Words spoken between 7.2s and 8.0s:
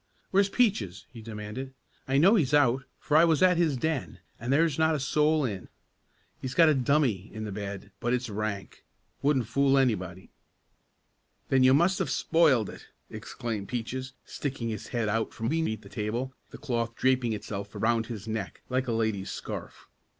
in the bed,